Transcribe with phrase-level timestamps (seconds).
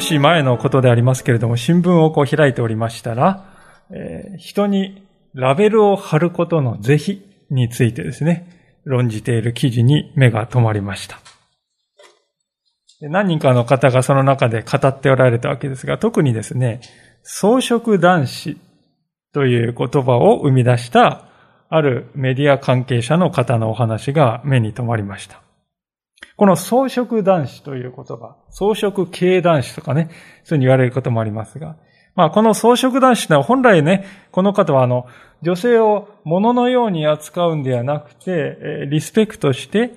[0.00, 3.44] 少し前のことでありますけれども、新聞をこう開いておりましたら、
[3.90, 11.18] えー、人にラベルを貼ることの是非についてですね、論じている記事に目が止まりました。
[13.02, 16.80] 何人かの方がその中で語っておられたわけですが、特にですね、
[17.22, 18.56] 装飾男子
[19.34, 21.28] という言葉を生み出した
[21.68, 25.42] あるメディア関係者の方のお話が目に留まりました。
[26.36, 31.76] この装飾男子という言葉、装飾系男子とかね、そういうふうに言われることもありますが、
[32.14, 35.06] まあこの装飾男子というのは本来ね、この方はあの、
[35.42, 39.92] 女性を物のように扱うんではなくて、リスペクトして、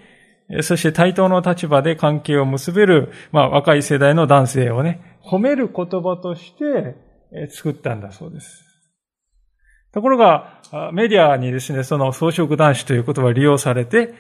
[0.61, 6.95] そして対等の立場で関係を結べる、まあ若い世代の男性をね、褒める言葉として
[7.49, 8.63] 作ったんだそうです。
[9.93, 14.13] ところが、メディアにですね、その装飾男子という言葉を利用されて、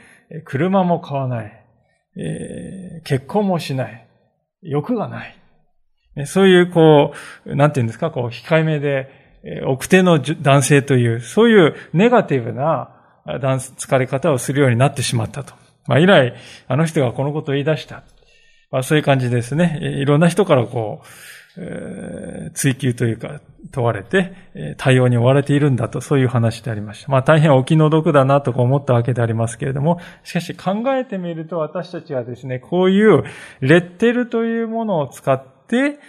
[0.45, 1.62] 車も買わない。
[2.17, 4.07] えー、結婚もしない。
[4.61, 5.35] 欲がない。
[6.25, 7.13] そういう、こ
[7.45, 9.09] う、なんていうんですか、こう、控えめで、
[9.65, 12.91] 奥手の男性という、そういうネガティブな
[13.25, 15.53] 疲れ方をするようになってしまったと。
[15.87, 16.33] まあ、以来、
[16.67, 18.03] あの人がこのことを言い出した。
[18.71, 19.79] まあ、そういう感じですね。
[19.81, 21.07] いろんな人からこう、
[22.53, 24.33] 追求というか問われて、
[24.77, 27.11] 対応に追われているんだと、そういう話でありました。
[27.11, 33.23] まあ大変お気の毒だなと思ったわけでありますけれども、しかし考えてみると私たちはですね、こういう
[33.61, 35.99] レッテルというものを使って、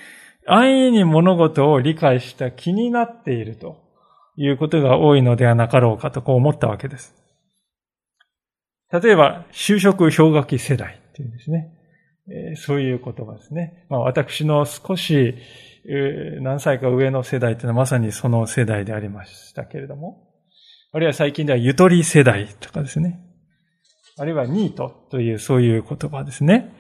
[0.47, 3.77] 安易に物事を理解した気になっていると
[4.37, 7.15] いうことが多いのではなかろうかとこう思ったわけです。
[8.93, 11.74] 例えば、就職氷河期世代っていうんですね。
[12.57, 13.87] そういう言葉ですね。
[13.89, 15.35] まあ、私の少し、
[16.41, 20.31] 何歳か上の世代というのはまさにその世代でありましたけれども、
[20.93, 23.21] あるいは最近ではゆとり世代とかですね。
[24.17, 26.73] あるいはニートというそういう言葉ですね。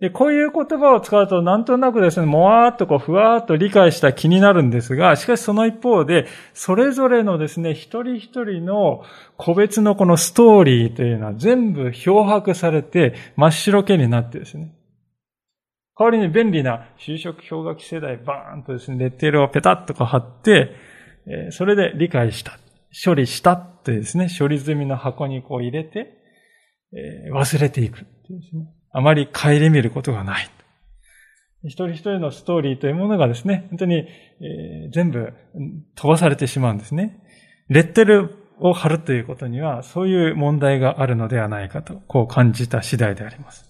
[0.00, 9.02] で、こういう言葉を使うとなんとなくですね、もわーっとこうふわーっと理解した気になるんですが、しかしその一方で、それぞれのですね、一人一人の
[9.36, 14.72] 個別のこのストーリーというのは全部漂白されて真っ白けになってですね。
[15.98, 20.76] 代わりに便利な就職氷河期世代バーンとですね、レッテルをペタッとこう貼って、
[21.50, 22.52] それで理解した、
[23.04, 26.14] 処理したというですね、処理済みの箱にこう入れて、
[27.34, 28.77] 忘れていくっていうですね。
[28.92, 30.50] あまり顧みることがない。
[31.64, 35.32] 一人一人のストーリーというものがですね、本当に、えー、全部
[35.96, 37.20] 飛ばされてしまうんですね。
[37.68, 43.68] レッテルを貼るということには、そういう問題があるのではないかと、こう感じた次第であります。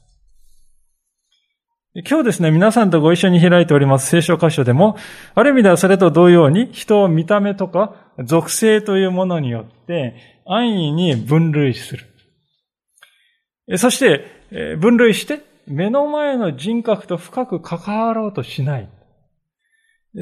[2.06, 4.96] 今日ですね、皆さんとご一緒に開いております聖書箇所でも、
[5.34, 10.14] ある意味ではそれと同様に、人を見た目とか属性というものによって、
[10.46, 13.78] 安易に分類する。
[13.78, 18.88] そして、分類して、目の前の人格と深く関わろうとしない。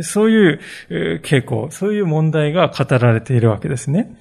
[0.02, 0.60] そういう
[1.22, 4.16] 傾向、そういう問題が語られているわけですね。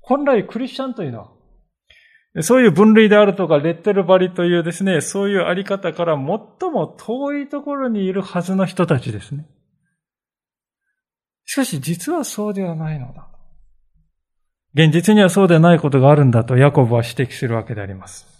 [0.00, 9.46] 本来クリスチャンというのは、そういう分類であるとか、レッテル張りというですね、そういうあり方から最も遠いところにいるはずの人たちですね。
[11.44, 13.28] しかし実はそうではないのだ。
[14.72, 18.31] 現実にはそうでないことがあるんだとヤコブは指摘するわけであります。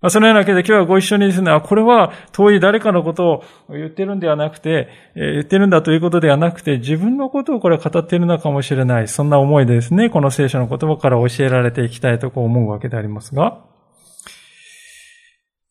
[0.00, 9.08] まあ、そのようなわけで今日はご一緒にですね、これは遠い誰かのことを言ってるんではなくて、言ってるんだということではなくて、自分のことをこれ語っているのかもしれない。
[9.08, 13.58] そんな思いでですね、この聖書の言葉から教えられていきたいとこう思うわけでありますが、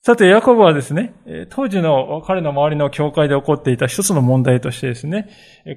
[0.02, 1.16] さて、ヤコブはですね、
[1.50, 5.28] 当時の彼の周りの教会で起こっていた一つの問題としてですね、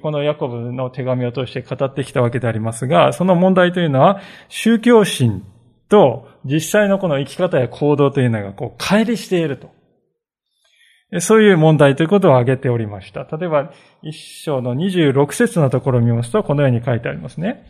[0.03, 5.43] このヤコブの手紙を通して語ってきたわけでありますが、その問題というのは、宗教心
[5.93, 9.69] と実際のこの生き方や行動というのがこう乖離していると。
[11.19, 13.25] そういう問題ということを挙げておりました。
[13.37, 17.63] 例えば、一章の26節のところを見ますと、このように書いてありますね。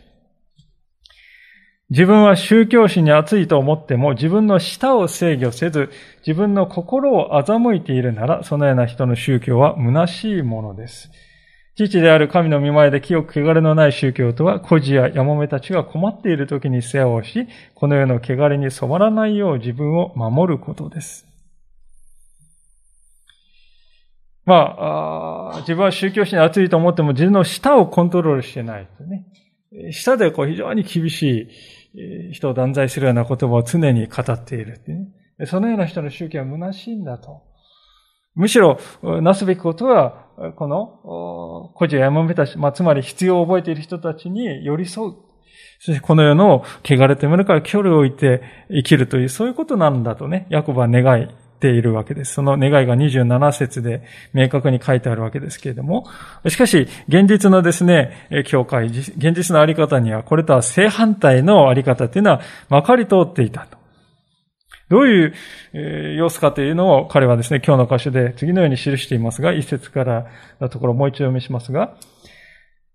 [1.89, 5.89] 自分は宗教心に熱いと思っても、自分の舌を制御せず、
[6.25, 11.11] 自分の心を欺いているなら、そのような人の宗教は虚しいものです。
[11.75, 21.25] 父である神の見前で清く汚れのない宗教とは、孤児やヤモメたちが困っている時に世話をし、この世の汚れに染まらないよう自分を守ることです。
[24.45, 24.75] ま
[25.55, 29.25] あ自分は宗教心に熱いと思っても自分の舌をコントロールしてないとね。
[29.91, 31.49] 舌でこう非常に厳し
[31.93, 35.07] い人を断罪するような言葉を常に語っているってね。
[35.45, 37.41] そのような人の宗教は虚しいんだと。
[38.35, 38.79] むしろ、
[39.21, 40.23] なすべきことは、
[40.55, 45.13] この、孤児をやまめたし、まあ、つまり必要を覚えている人たちに寄り添う。
[45.79, 51.27] そしてこの世の汚れてものから距離を置いて生きるという、そういうことなんだとね、ヤコブは願っ
[51.59, 52.33] ているわけです。
[52.33, 54.01] その願いが27節で
[54.33, 56.05] 明確に書いてあるわけですけれども、
[56.47, 63.82] しかし、現実のですね、教会、現実のあり方には、これとは正反対のあり方っていうのは、まかり通っていたと。
[64.93, 65.33] どういう、
[65.73, 70.27] え様子かというのを彼はですね、今日の箇所で次のように記していますが、一節から
[70.61, 71.95] のところもう一度読みしますが、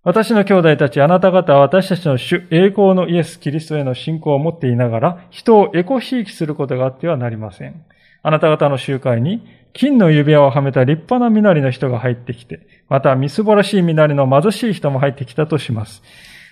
[0.04, 7.84] 私の兄弟たち、あなた方は私たちの主、栄光のイエス・キリストへの信仰を持っていながら、人をエコひいきすることがあってはなりません。
[8.22, 16.00] あなた方の集会に、金の指輪をはめた立派な身なりの人が入ってきて、また、みすぼらしい身なりの貧しい人も入ってきたとします。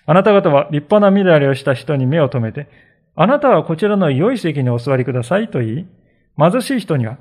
[0.06, 2.68] あなた方は立派な身なりをした人に目を留めて、
[3.16, 5.86] あなたはこちらの良い席にお座りくださいと言い、
[6.38, 7.16] 貧しい人には、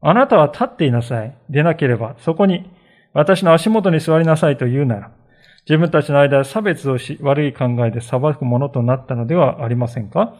[0.00, 1.36] あなたは立っていなさい。
[1.48, 2.68] でなければ、そこに、
[3.12, 5.10] 私の足元に座りなさいと言うなら、
[5.68, 10.34] 自分たちの間で差別をし、悪い考えで裁くものとなったのではありませんか？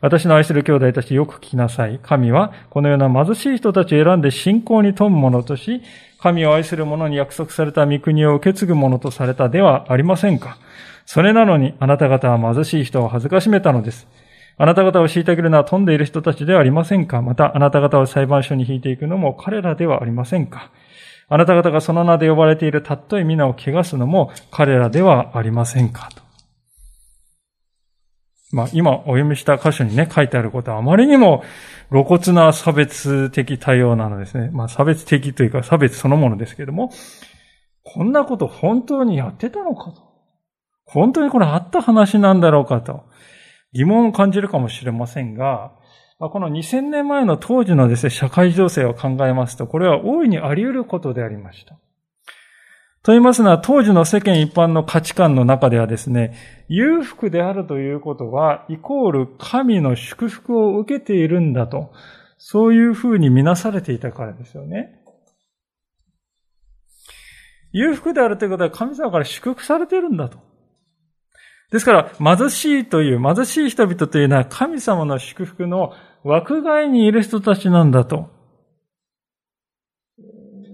[0.00, 1.98] 私の愛する兄弟たちよく聞きなさい。
[2.02, 5.82] 神はこのような貧しい人たちを選んで信仰に富むものとし、
[6.18, 10.58] 神を愛する者に約束された御国を受け継ぐものとされたではありませんか？
[11.06, 14.06] それなのにあなた方は貧しい人を恥ずかしめたのです。
[14.56, 17.22] あなた方を虐げるのは富んでいる人たちではありませんか？
[17.22, 20.70] また、あなた方を裁判所に引いていくのも彼らではありませんか？
[21.28, 26.08] あなた方がその名で呼ばれているたっとい皆を汚すのも彼らではありませんか？
[26.14, 26.22] と。
[28.52, 31.42] まあ、今お読みした箇所にね、書いてあることはあまりにも
[31.90, 34.50] 露骨な差別的対応なのですね。
[34.52, 36.92] まあ、差別的というか差別そのものですけれども、
[37.82, 40.02] こんなこと本当にやってたのかと。
[40.86, 43.06] 本当にこれあった話なんだろうかと。
[43.74, 45.72] 疑問を感じるかもしれませんが、
[46.18, 51.74] この2000年前の当時のですね、社会情勢を考えますと、これは大いにあり得ることでありました。
[53.02, 56.34] と言いますのは、当時の世間一般の価値観の中ではですね、
[56.68, 61.92] 裕福であるということは、イコール神の祝福を受けているんだと、
[62.38, 65.00] そういうふうに見なされていたからですよね。
[67.72, 70.38] 裕福であるということは神様から祝福されているんだと。
[71.74, 75.92] ですから、貧しいという、貧しい人々というのは神様の祝福の
[76.22, 78.30] 枠外にいる人たちなんだと。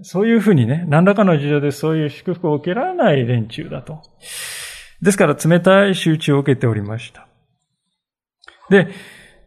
[0.03, 4.03] そういうふうにね、何らかの事情でそういう祝福を受けられない連中だと。
[5.01, 7.27] ですから、冷たい仕打ちを受けておりました。
[8.69, 8.89] で、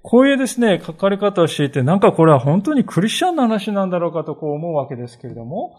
[0.03, 5.79] こういうですね、書かれ方をしていて、なんかこれは本当にクリスチャンの話なんだろうかとこう思うわけですけれども、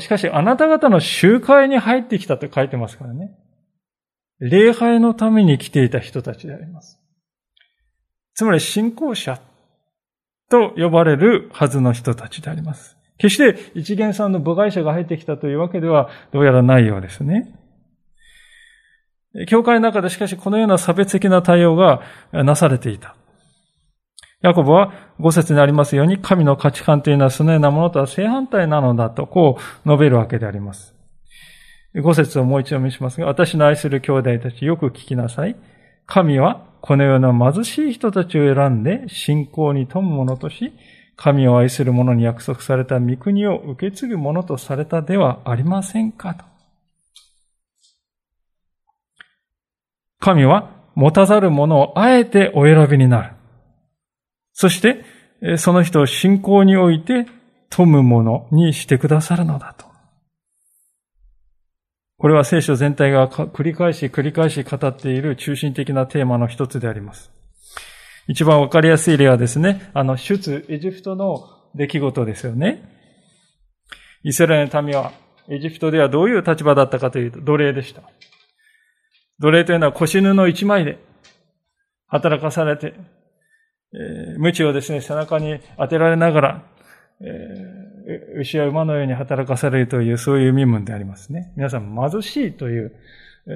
[0.00, 3.38] しかし、あなた方の集会に入ってきたと書いてますからね。
[4.42, 7.00] 礼拝のために来ていた人たちであります。
[8.34, 9.40] つまり信仰者
[10.50, 12.96] と呼ばれるはずの人たちであります。
[13.18, 17.54] 決して一元さんの部外者が入ってきたというわけではどうやらないようですね。
[19.46, 22.02] 教会の中でしかしこのような差別的な対応が
[22.32, 23.14] なされていた。
[24.42, 30.96] ヤコブは五節にありますように神の価値観というのはそのようなものとは正反対なのだとこう述べるわけであります。
[31.94, 35.56] 五節をもう一度見しますが、私の愛する兄弟たちよく聞きなさい。
[36.06, 40.72] 神はこのような貧しい人たちを選んで信仰に富むものとし、
[41.16, 46.44] 神を愛する者に約束された御国を受け継ぐものとされたではありませんかと。
[50.18, 53.34] 神は持たざる者をあえてお選びになる。
[54.52, 55.04] そして、
[55.56, 57.26] その人を信仰において
[57.70, 59.81] 富むものにしてくださるのだと。
[62.22, 67.32] これは聖書全体が繰り返し繰り返し語っている中心的なテーマの一つであります。
[68.28, 72.88] 一番わかりやすい例はですね、あの、出エジプトの出来事ですよね。
[74.22, 75.10] イスラエルの民は
[75.48, 78.02] エジプトではどういう立場だったかというと奴隷でした。
[79.40, 81.04] 奴隷というのは腰布一枚で
[82.06, 82.94] 働かされて、
[83.94, 86.62] えー、鞭をですね、背中に当てられながら、
[87.20, 87.81] えー
[88.38, 91.52] 牛や馬のように働かされるという、そういう身分でありますね。
[91.56, 92.92] 皆さん、貧しいという、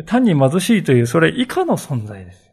[0.06, 2.50] 単に貧しいという、それ以下の存在です。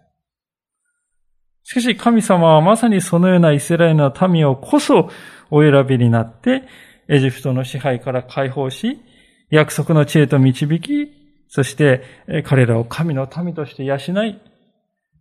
[1.63, 5.09] しかし、神様はまさにそのようなイスラエルの民をこそ
[5.49, 6.63] お選びになって、
[7.07, 9.01] エジプトの支配から解放し、
[9.49, 11.11] 約束の知恵と導き、
[11.47, 12.01] そして
[12.45, 14.39] 彼らを神の民として養い、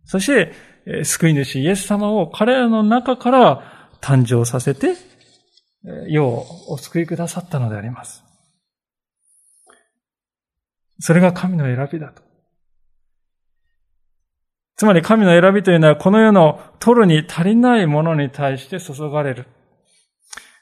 [0.05, 4.95] そして救い主イエス様を彼らの中から誕生させて
[5.83, 8.23] 世をお救いくださったのであります。
[10.99, 12.21] それが神の選びだと。
[14.75, 19.47] つまり神の選びというのはこの世の取るに足りないものに対して注がれる。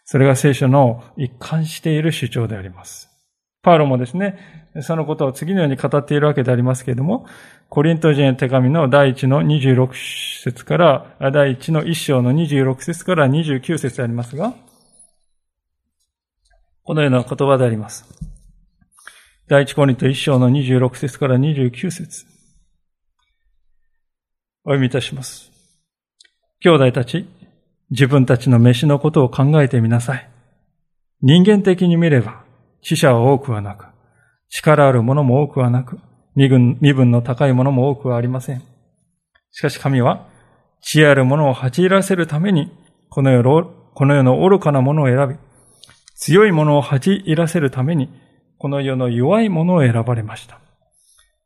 [0.05, 3.09] それが聖書の一貫している主張であります。
[3.61, 7.25] パウロもですね、そのことを次のように語っているわけでありますけれども、
[7.69, 9.91] コリント人へ手紙の第1の26
[10.43, 14.53] 節から、第1の1章の26節から29節でありますが、
[16.91, 18.03] このような言葉であります。
[19.47, 22.25] 第1コリント1章の26節から29節
[24.65, 25.53] お読みいたします。
[26.59, 27.29] 兄弟たち、
[27.91, 30.29] 自分たちの飯のことを考えてみなさい。
[31.21, 32.43] 人間的に見れば、
[32.81, 33.85] 死者は多くはなく、
[34.49, 35.97] 力あるものも多くはなく、
[36.35, 38.61] 身分身分の高いものも多くはありません。
[39.51, 40.27] しかし神は、
[40.81, 42.69] 知恵あるものを恥じらせるために、
[43.07, 45.50] この世のこの世の愚かなものを選び、
[46.21, 48.07] 強いものを恥じらせるために、
[48.59, 50.59] この世の弱いものを選ばれました。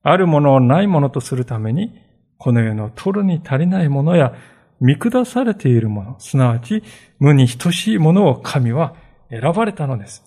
[0.03, 1.97] あるものをないものとするために、
[2.37, 4.35] この世の取るに足りないものや、
[4.81, 6.83] 見下されているもの、すなわち
[7.19, 8.95] 無に等しいものを神は
[9.29, 10.25] 選ばれたのです。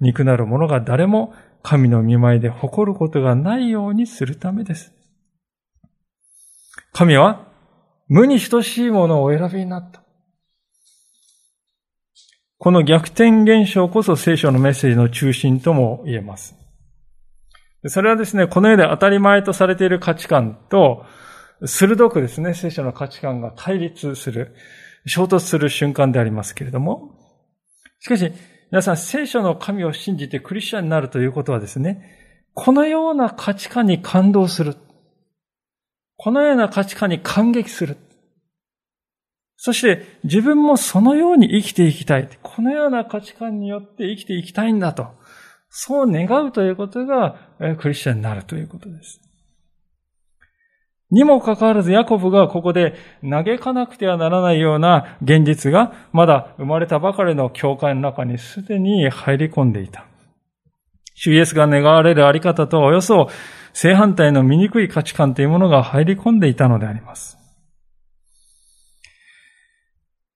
[0.00, 1.32] 肉なるものが誰も
[1.62, 4.92] 神の見舞いで誇ることがないようにするためです。
[6.92, 7.46] 神は
[8.08, 10.03] 無に等しいものをお選びになった。
[12.58, 16.54] この逆転現象こそ聖書のメッセージの中心とも言えます。
[17.86, 21.04] それはですね、この世で当たり前とされている価値観と、
[21.66, 24.54] 鋭くですね、聖書の価値観が対立する、
[25.06, 27.10] 衝突する瞬間でありますけれども、
[28.00, 28.32] しかし、
[28.70, 34.76] 皆さん、聖書の神を信じてクリスチャンになるということはですね、このような価値観に感動する。
[36.16, 37.96] このような価値観に感激する。
[39.56, 42.28] そして自分もそのように生きていきたい。
[42.42, 45.08] このような価値観によって生きていきたいんだと。
[45.68, 47.36] そう願うということが
[47.80, 49.20] クリスチャンになるということです。
[51.10, 60.06] にもかかわらず、ヤコブがここで嘆かなくてはならないような現実が、まだ生まれたばかりの教会の中にすでに入り込んでいた。
[61.14, 63.28] 主イエスが願われるあり方とおよそ
[63.72, 67.38] 正反対の醜い価値観というものが入り込んでいたのであります。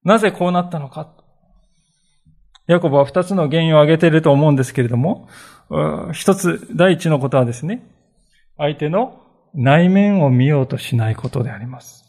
[0.09, 1.15] なぜこうなったのか。
[2.67, 5.29] ヤコブは二つの原因を挙げていると思うんですけれども、
[6.15, 7.87] 一つ、第一のことはですね、
[8.57, 9.21] 相手の
[9.55, 12.07] 内面を見ようとしないことであります。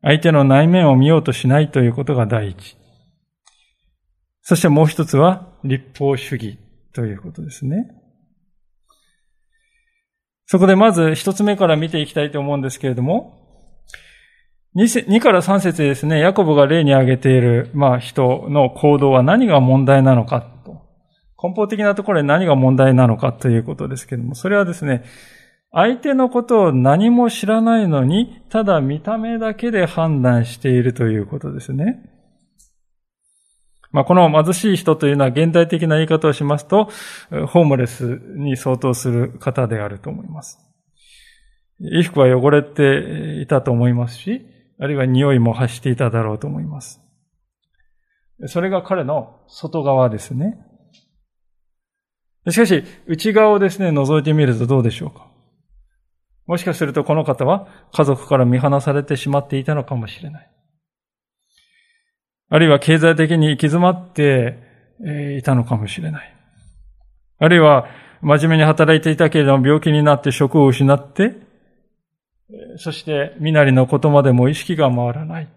[0.00, 2.78] 相手の内面を見ようとしないということが第一。
[4.40, 6.58] そしてもう一つは立法主義
[6.94, 7.90] ということですね。
[10.46, 13.45] そこでまず一つ目から見ていきたいと思うんですけれども、
[14.76, 20.56] 2から3節ですね、ヤコブが例に挙げている、まあ人の行動は何が問題なのかと
[21.42, 25.04] 根本的なところで何が問題なのかということですけども、それはですね、
[25.70, 32.10] 相手のことを何も知らないのに、ただ見た目だけで判断しているということですね。
[33.92, 36.88] まあ、この貧しい人というのは現代的な言い方をしますと、
[37.48, 40.58] ホームレスに相当する方であると思います。
[41.78, 44.46] 衣服は汚れていたと思いますし、
[44.78, 47.00] あるいは匂いも発していただろうと思います。
[48.46, 50.58] それが彼の外側ですね。
[52.48, 55.26] しかし、内側をですね、覗いてみるとどうでしょうか。
[56.46, 60.50] もしかするとこの方は家族から見放されてしまっていたのかもしれない。
[62.48, 64.58] あるいは経済的に行き詰まって
[65.38, 66.36] いたのかもしれない。
[67.38, 67.88] あるいは
[68.22, 71.34] 真面目に働いていたけれども病気になって職を失って、
[72.76, 75.48] そして身なりのことまでも意識が回らない。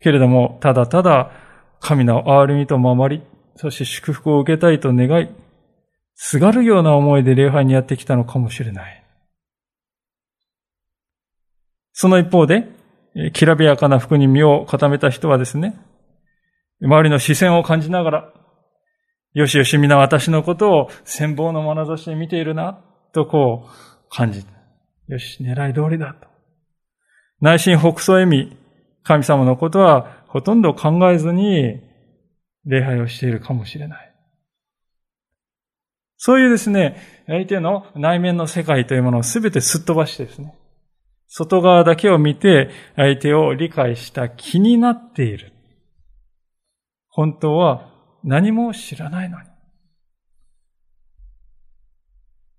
[0.00, 1.32] けれども、ただただ
[1.80, 3.22] 神の憐れみと守り、
[3.56, 5.28] そして祝福を受けたいと願い、
[6.14, 9.04] すがるような思いで礼拝にやってきたのかもしれない。
[11.92, 12.68] その一方で、
[13.32, 15.74] きらびやかな服に身を固めた人はですね、
[16.80, 18.32] 周りの視線を感じながら、
[19.32, 22.80] よしよし皆私のことを羨望の眼差しで見ているな、
[23.12, 24.57] とこう感じた
[25.08, 26.28] よし、狙い通りだと。
[27.40, 28.56] 内心北総笑み、
[29.02, 31.80] 神様のことはほとんど考えずに
[32.66, 34.14] 礼拝をしているかもしれない。
[36.18, 40.54] そういうですね、相手の内面の世界というものをすべてすっ飛ばしてですね、
[41.28, 45.52] 外側だけを見て相手を理解した気になっている。
[47.08, 47.90] 本当は
[48.24, 49.47] 何も知らないのに。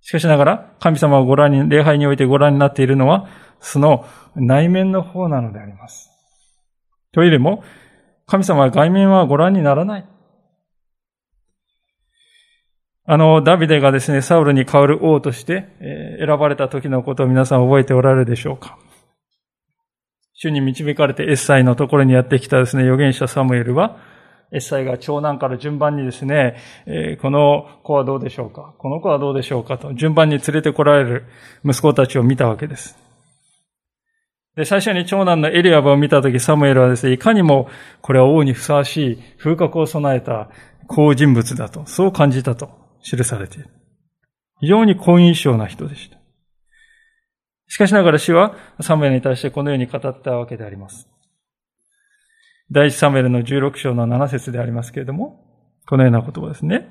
[0.10, 6.10] しかしながら、神様をご覧に、礼拝においてご覧になっているのは、その内面の方なのであります。
[7.12, 7.64] というよりも、
[8.26, 10.10] 神様は外面はご覧にならない。
[13.06, 18.80] あの、ダビデがですね、サウルに代わる王として、え選ばれた時のことを皆さん覚えておられるでしょうか
[20.34, 24.00] 主に導かれてエッサイのところにやってきたですね、預言者サムエルは、
[24.52, 28.74] エッサイが長男から順番にですね、えこの子はどうでしょうか？
[28.80, 31.26] この子はどうでしょうかと、順番に連れてこられる
[31.64, 32.98] 息子たちを見たわけです。
[34.56, 37.70] で、最初に長男のエリアブを見たとき、サムエルはですね、いかにも
[38.02, 40.50] これは王にふさわしい風格を備えた
[40.88, 42.72] 好人物だと、そう感じたと
[43.04, 43.70] 記されている。
[44.60, 46.18] 非常に好印象な人でした。
[47.68, 51.08] しかしながら主はサムエルに対してこのように語ったわけであります。
[52.72, 55.44] 第一サムエルの16章の7節でありますけれども、
[55.88, 56.88] このような言葉ですね。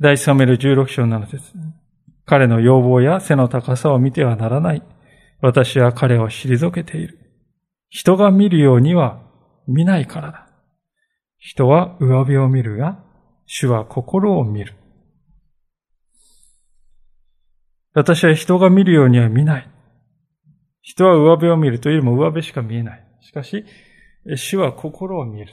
[0.00, 1.52] 第一サムエル16章の7節
[2.24, 4.82] 彼の要望や背の高さを見てはならない。
[5.40, 7.18] 私は彼を退けている。
[7.88, 9.22] 人が見るようには
[9.66, 10.48] 見ないからだ。
[11.38, 12.98] 人は上辺を見るが、
[13.46, 14.74] 主は心を見る。
[17.94, 19.70] 私は人が見るようには見ない。
[20.82, 23.09] 人は上辺を見るというよりも上辺しか見えない。
[23.20, 23.64] しかし、
[24.36, 25.52] 主は心を見る。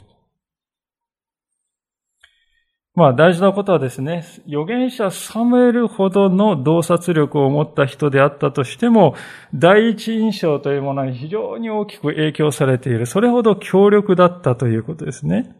[2.97, 9.13] まあ大事なことはですね、預言者サムエルほどの洞察力を持った人であったとしても、
[9.53, 13.05] 第一印象というものに非常に大きく影響されている。
[13.05, 15.55] それほど強力だったということですね。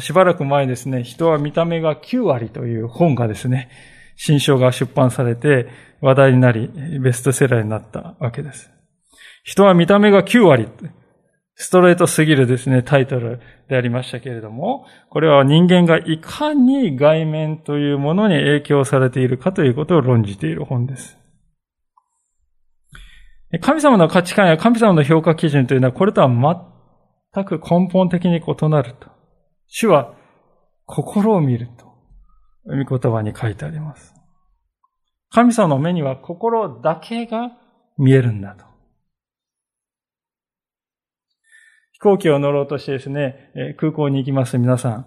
[0.00, 3.70] しばらく前ですね、人は見た目が9割という本がですね、
[4.16, 5.68] 新書が出版されて
[6.02, 6.68] 話題になり、
[7.00, 8.75] ベストセラーになったわけです。
[9.46, 10.68] 人は見た目が9割、
[11.54, 21.16] ストレートすぎるですね、タイトルでありましたけれども、これは人間がいかに外面というものに影響されているかということを論じている本です。
[23.62, 26.28] 神様の価値観や神様の評価基準というのはこれとは
[27.32, 29.08] 全く根本的に異なると。
[29.68, 30.12] 主は
[30.86, 31.86] 心を見ると、
[32.64, 34.12] 御言葉に書いてあります。
[35.30, 37.52] 神様の目には心だけが
[37.96, 38.66] 見えるんだと。
[41.95, 45.06] 飛行機を乗ろうとしてですね、空港に行きます皆さん、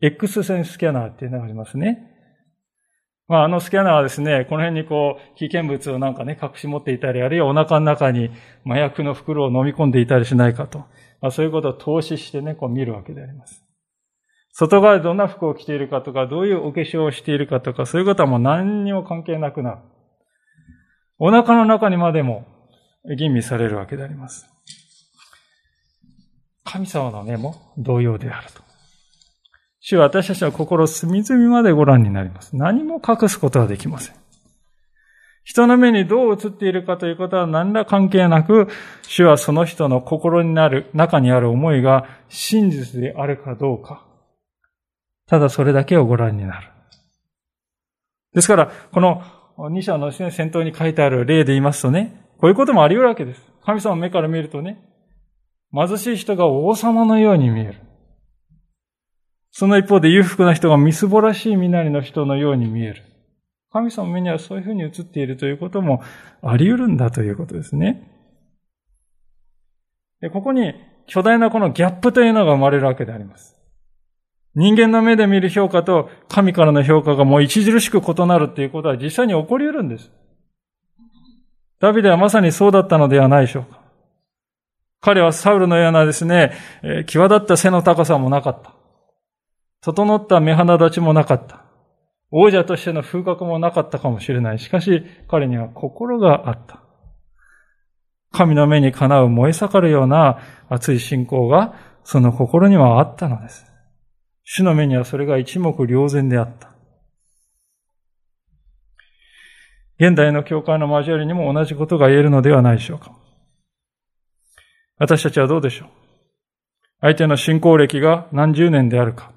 [0.00, 2.08] X 線スキャナーっていうのがありますね。
[3.28, 8.30] まあ、あのスキャナーはですね、この辺にこう、危険物をなんかね、隠し持っていたり、あるいはお腹の中に
[8.66, 10.80] 麻薬の袋を飲み込んでいたりしないかと。
[11.20, 13.64] まあ、そういうことを投資してね、こう見るわけであります。
[14.52, 19.78] 外側でどんな服を着ているかとか、どういうお化粧をしているかとか、そういうことはもう何にも関係なくなる。
[21.18, 22.44] お腹の中にまでも
[23.16, 24.51] 吟味されるわけであります。
[26.64, 28.62] 神様の目も同様であると。
[29.80, 32.56] 主は私たちの心隅々までご覧になります。
[32.56, 34.14] 何も隠すことはできません。
[35.44, 38.68] 人の目にどう映っているかということは何ら関係なく、
[39.02, 44.06] 主はその人の心になる、中にある思いが真実であるかどうか、
[45.26, 46.68] ただそれだけをご覧になる。
[48.34, 49.22] ですから、この
[49.58, 53.42] 2章の先頭に書いてある例で言いますとね、こういうこともあり得るわけです。
[53.64, 54.91] 神様の目から見るとね、
[55.74, 57.74] 貧しい人が王様のように見える。
[59.50, 63.02] その一方で裕福な人がみすぼらしい身なりの人のように見える。
[63.70, 66.02] 神様の目にはそういうふうに映っているということも
[66.42, 68.08] あり得るんだということですね。
[70.20, 70.74] でここに
[71.06, 73.56] 巨大なこのギャップというのが生まれるわけであります。
[74.54, 80.10] 人間の目で見る評価と神からの評価がもう著しく異なるっていうことは実際に起こり得るんです。
[81.80, 83.81] ダビデはまさにそうだったのではないでしょうか。
[85.02, 86.52] 彼はサウルのようなですね、
[87.08, 88.72] 際立った背の高さもなかった。
[89.80, 91.64] 整った目鼻立ちもなかった。
[92.30, 94.60] 王者としての風格もなかったかもしれない。
[94.60, 96.84] しかし、彼には心があった。
[98.30, 100.38] 神の目にかなう燃え盛るような
[100.68, 103.66] 熱い信仰が、その心にはあったのです。
[104.44, 106.70] 主の目にはそれが一目瞭然であった。
[109.98, 113.21] 現代の教会の交わりにも同じことが言えるのではないでしょうか。
[115.02, 115.88] 私たちはどうでしょう？
[117.00, 119.32] 相手の信仰歴が何十年であるか。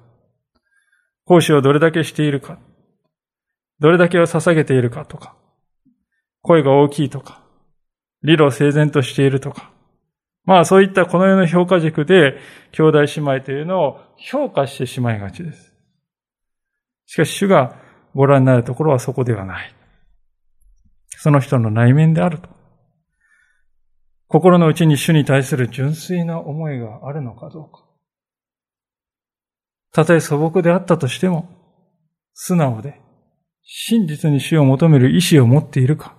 [1.24, 2.60] 奉仕をどれだけしているか。
[3.80, 5.34] どれだけを捧げているかとか。
[6.40, 7.42] 声が大きいとか。
[8.22, 9.72] 理路整然としているとか。
[10.44, 12.38] まあそういったこの世の評価軸で
[12.70, 15.74] 兄弟姉妹というのを評価してしまいがちです。
[17.06, 17.74] しかし主が
[18.14, 19.74] ご覧になるところはそこではない。
[21.16, 22.55] その人の内面であると。
[24.28, 27.84] 心の内に主に対する純粋な思いがあるのかどうか。
[29.92, 31.48] たとえ素朴であったとしても、
[32.34, 33.00] 素直で
[33.62, 36.16] 真実に主を求める意志を持っているか。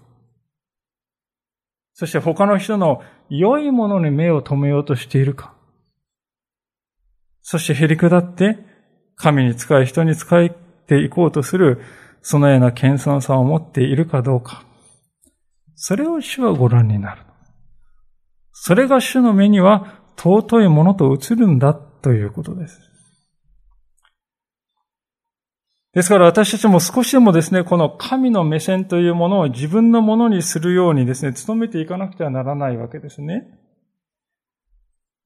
[1.93, 5.53] そして他の人の良いものに目を留めようとしているか。
[7.41, 8.57] そして減り下って、
[9.15, 10.49] 神に使い人に使っ
[10.87, 11.81] ていこうとする、
[12.21, 14.63] そのような謙遜さを持っているかどうか。
[15.75, 17.26] それを主はご覧になる。
[18.59, 22.81] それが主の目には尊いものと映るんだということです。
[25.93, 33.47] ですから私たちも少しでもですね、この神の目線というものを自分のものにするようにですね、努めていかなくてはならないわけですね。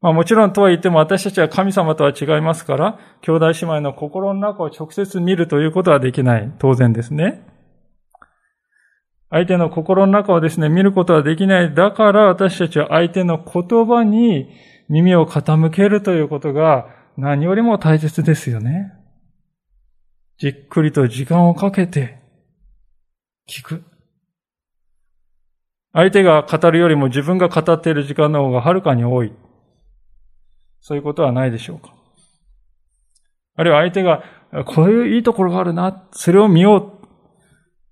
[0.02, 6.52] まあもちろんとは言っても私たちは神様とは違いますから、兄弟姉妹の心の中を直接見るということはできない。
[6.60, 7.48] 当然ですね。
[9.32, 11.74] 相手の心の中をですね、見ることはできない。
[11.74, 14.50] だから私たちは相手の言葉に
[14.90, 18.92] 耳を傾けるということが何よりも大切ですよね。
[20.38, 22.20] じっくりと時間をかけて
[23.48, 23.84] 聞く。
[25.94, 29.32] 相手が語るよりも自分が語っている時間の方がはるかに多い。
[30.82, 31.94] そういうことはないでしょうか。
[33.56, 34.24] あるいは相手が、
[34.66, 37.01] こういういいところがあるな、それを見よう。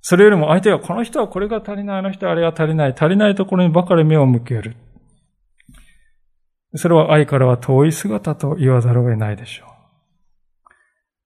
[0.01, 4.75] それよりも相手が、この人はこれが足りない、あの人はあれが足りない、足りないところにばかり目を向ける。
[6.75, 9.69] それは愛からは遠い姿と言わざるを得ないでしょう。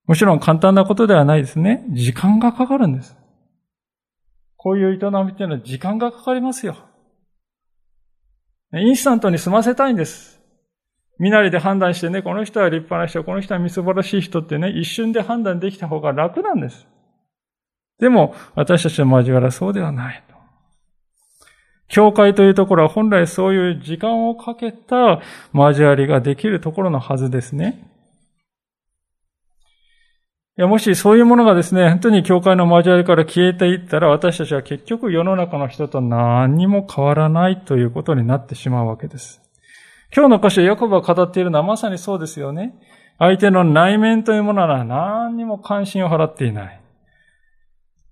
[0.07, 1.85] もちろん簡単なことではないですね。
[1.89, 3.15] 時間がかかるんです。
[4.57, 6.75] こういう営みっていうのは時間がかかりますよ。
[8.73, 10.41] インスタントに済ませたいんです。
[11.19, 16.87] 身なりで判断してね、この人は立派な人、この人はみすぼらしい人ってね、一瞬で判断できた方が楽なんです。
[18.03, 20.23] でも、私たちの交わらそうではない。
[21.87, 25.21] 教会というところは本来そういう時間をかけた
[25.53, 27.87] 交わりができるところのはずですね。
[30.57, 39.41] いや、もしそういうものがですね、本当に教会の交わりから消えていったら、私たちは結局世の中の人と何にも変わらないということになってしまうわけです。
[40.15, 42.75] 今日の箇所、ヤコブが語っているのはまさにそうですよね。
[43.19, 46.82] 相手の内面というものは何にも関心を払っていない。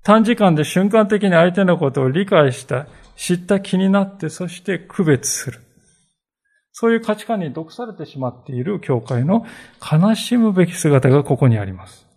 [0.03, 5.59] 短時間で瞬間的に相手のことを理解した、知った気になって、そして区別する。
[6.71, 9.45] そういう価値観に毒されてしまっている教会の
[9.81, 12.07] 悲しむべき姿がここにあります。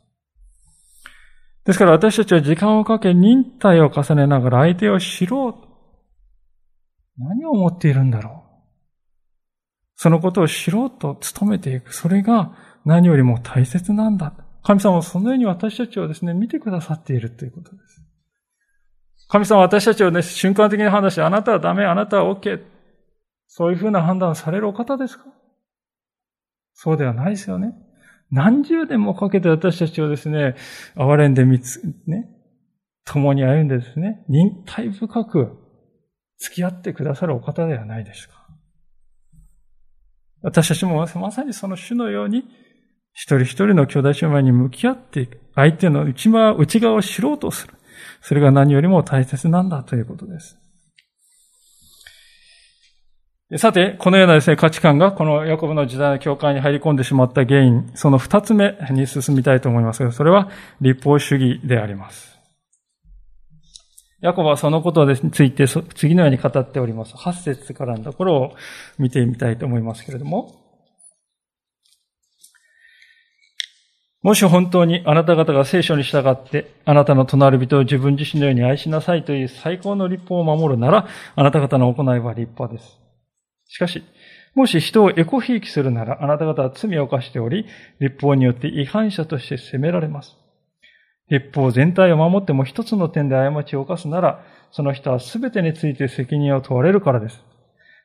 [1.64, 5.68] ですから私たちは時間をかけ忍耐を重ねながら相手を知ろう。
[7.18, 8.55] 何を思っているんだろう。
[9.97, 11.94] そのことを知ろうと努めていく。
[11.94, 12.53] それが
[12.85, 14.35] 何よりも大切なんだ。
[14.64, 18.03] 神様はそのように私たちをですね、見てくださっているということです。
[19.29, 22.61] 神様は私たちをね、瞬間的に判断して、あなたはダメ、あなたは OK。
[23.46, 25.27] そういうふうな判断をされるお方ですか？
[26.72, 27.74] そうではないですよね。
[28.31, 30.57] 何十年もかけて私たちをですね、
[30.96, 32.29] 憐れんで見つ、ね、
[33.05, 35.59] 共に歩んでですね、忍耐深く
[36.38, 38.35] 付き合ってくださるお方ではないですか？
[40.42, 42.44] 私たちもまさにその種のように、
[43.14, 45.40] 一人一人の兄弟姉妹に向き合っていく。
[45.55, 47.74] 相手の内側内側を知ろうとする。
[48.20, 50.59] それが何よりも大切なんだということです。
[53.57, 60.50] さて、このようなですね、価値観がこのヤコブの時代の教会に入り込んでしまった原因、その二つ目に進みたいと思いますが、それは
[60.81, 62.37] 立法主義であります。
[64.22, 67.14] ヤコブはそのことについて次のように語っております。
[67.16, 68.57] 八節からのところを
[68.98, 70.63] 見てみたいと思いますけれども、
[74.25, 81.07] もし本当にあなた方が聖書に従って、あなたの隣人を自分自身のように愛しなさいという最高の立法を守るなら、
[81.37, 82.99] あなた方の行いは立派です。
[83.67, 84.03] しかし、
[84.55, 87.67] もし人をエコひいきするなら、あなた方は罪を犯しており、
[88.01, 90.35] 立法によって違反者として責められます。
[91.29, 97.45] 立法全体を守っても一つの点で過ちを犯すなら、その人は全てについて責任を問われるからです。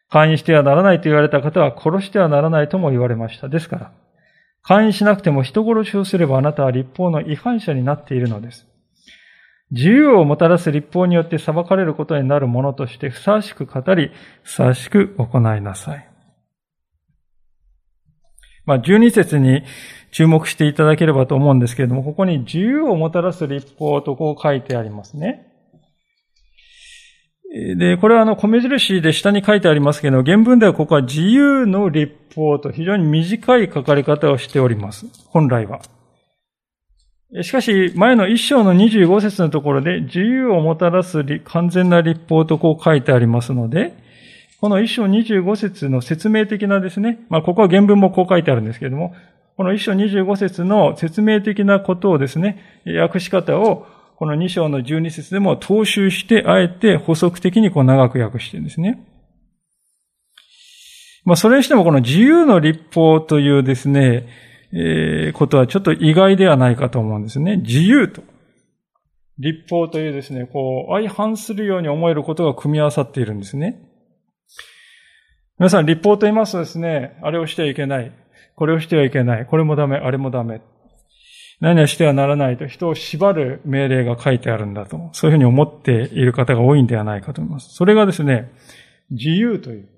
[0.09, 3.47] 会員してはならないと言われた方は殺してはならないとも言われました。
[3.47, 3.91] ですから、
[4.69, 8.67] 会員しなくても人殺しをすればあなたは立法の違反者になっているのです。
[9.71, 14.11] 自由をもたらす立法によって裁かれることになるものとしてふさわしく語り、
[14.43, 16.07] ふさわしく行いなさい。
[18.65, 19.63] まあ、12節に
[20.11, 25.48] 注目していただければと思うんですけれども、ここに自由をもたらす立法とこう書いてありますね。
[27.51, 35.07] で、これはあの、米印で下に書いてありますけど、原文ではここは自由の立法と非常に短い書かれ方をしております。
[35.25, 35.81] 本来は。
[37.41, 43.93] しかし、前の一章の25節のところで、自由をもたらす完全な立法とこう書いてありますので、
[44.61, 49.15] この一章25節の説明的なですね、まあ、ここは原文もこう書いてあるんですけれども、
[49.57, 53.85] この一章25節の説明的なことをですね、訳し方を、
[54.19, 59.01] この2章の12節でも踏襲して、あえて補足的にこう長く訳してるんですね。
[61.23, 64.27] まあ、それにしてもこの自由の立法というですね、
[64.73, 67.57] えー、ことはちょっと意外ではないかと思うんですね。
[67.57, 68.21] 自由と。
[69.37, 73.79] 立法というですね、こう、相反するように思えることが組み合わさっているんですね。
[75.57, 78.11] 皆さん、立法と言いますとですね、あれをしてはいけない。
[78.57, 79.45] これをしてはいけない。
[79.45, 80.59] これもダメ、あれもダメ。
[81.59, 85.09] 何々してはならないと人を縛る命令が書いてあるんだと。
[85.11, 87.73] そういうふうに思っている方が多いんではないかと思います。
[87.73, 88.51] それがですね、
[89.11, 89.89] 自由という、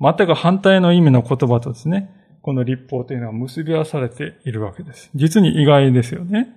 [0.00, 2.10] 全く反対の意味の言葉とですね、
[2.42, 5.10] この立法というのは結び合わされているわけです。
[5.14, 6.48] 実に意外ですよね。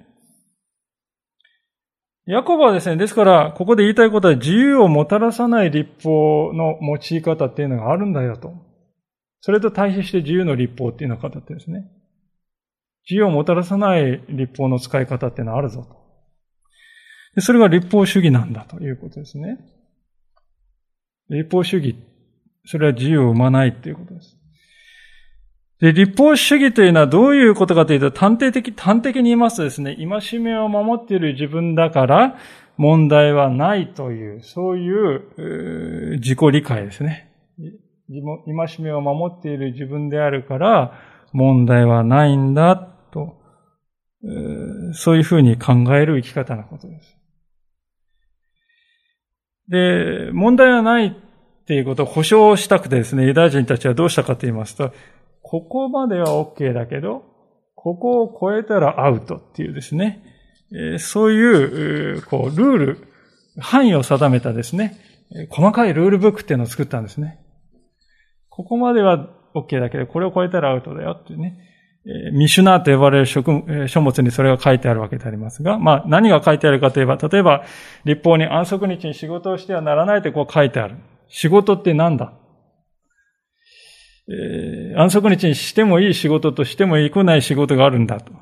[2.25, 8.51] ヤコブはですね、ですから、ここで言いたいことは自由をもたらさない立法の用い方っていうのがあるんだよと。
[9.41, 11.85] それと対比して自由の立法っていうのを語ってですね。
[13.09, 15.95] 自由をもたらさない立法の使い方っていうのはあるぞと。
[17.35, 19.59] でそれが立法主義なんだということですね。
[21.29, 21.95] 立法主義、
[22.65, 24.37] それは自由を生まないということです。
[25.81, 32.37] で、立法主義というのはどういうことかというと、端的的、端的に言いますとですね、戒めを守っている自分だから
[32.77, 37.29] 問題はないという、そういう自己理解ですね。
[38.07, 40.93] 戒めを守っている自分であるから
[41.33, 42.94] 問題はないんだ、
[44.93, 47.17] そういうふうに考える生き方のことです。
[49.67, 51.13] で、問題はないっ
[51.65, 54.93] ていうことを保証したくてですね、ユダヤ人たちはどうしたかと言いますと、
[55.41, 57.23] ここまでは OK だけど、
[57.75, 60.23] ここを超えたらアウトっていうですね、
[60.99, 63.07] そういう、こう、ルール、
[63.59, 64.97] 範囲を定めたですね、
[65.49, 67.39] 細かいルールブックっていうのを作ったんですね。
[68.49, 71.57] ここまでは OK だけど、これを超えたらアウトだよっていうね。
[72.07, 77.63] えミシュナーと呼ばれる書物にそれが書いてあるわけでありますが、まあ何が書いてあるかといえば、例えば
[78.03, 80.95] 立法に安息日に仕事をしてはならないってこう書いてある。
[81.27, 82.33] 仕事って何だ？
[84.27, 88.33] えー、安息日にしてもいい仕事としてもいくない仕事があるんだと。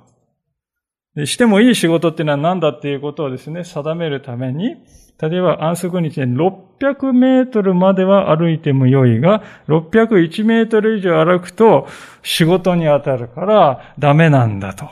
[1.15, 4.77] でしてもいい仕事っていうのは何だっていうことをですね、定めるために、
[5.21, 11.87] 例えば安息日に600メートルまでは歩いても良いが、601メートル以上歩くと
[12.23, 14.89] 仕事に当たるからダメなんだと。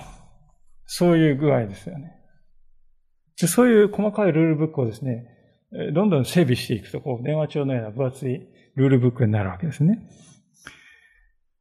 [0.85, 2.15] そういう具合ですよね。
[3.35, 5.25] そういう細かいルールブックをですね、
[5.93, 8.41] どんどん整備していくと、こう、電話帳のような分厚い
[8.75, 9.99] ルールブックになるわけですね。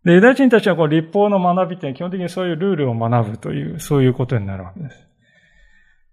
[0.04, 5.09] で、ユダヤ人たちはこう立法の学びって基本的にそういうルールを学ぶという、そういうことになるわけです。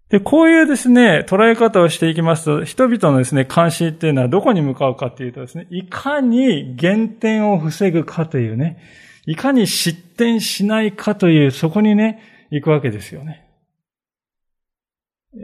[0.10, 8.78] で、こういうですね、捉え方をしていきますと、人々のですね、関心っていうのはどこに向かうかっていうとですね、いかに減点を防ぐかというね、
[9.26, 13.46] いかに失点しないかという、そこにね、行くわけですよね。
[15.36, 15.38] え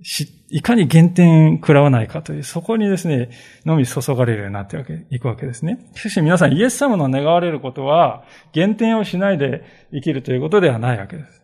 [0.00, 3.30] ー、しいかに減点食らわないかという、そこにですね、
[3.64, 4.76] のみ注がれるようになって
[5.10, 5.78] いくわけですね。
[5.94, 11.40] しかし皆さん、イエス様の願われることは、減点をしないで生きるということではないわけです。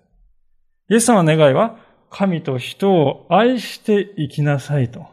[0.90, 1.85] イエス様の願いは、
[2.18, 5.06] 神と人を愛して生きなさいと。